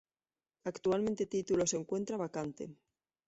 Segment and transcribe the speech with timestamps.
[0.63, 2.75] Actualmente el título se encuentra vacante.